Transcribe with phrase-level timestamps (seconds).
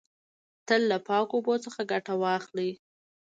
[0.67, 2.71] تل له پاکو اوبو څخه ګټه واخلی.